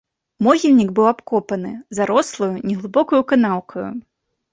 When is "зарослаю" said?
1.97-2.49